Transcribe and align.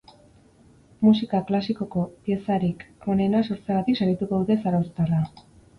Musika 1.07 1.41
klasikoko 1.51 2.07
piezarik 2.25 2.85
onena 3.17 3.47
sortzeagatik 3.51 4.03
sarituko 4.05 4.43
dute 4.45 4.63
zarauztarra. 4.67 5.27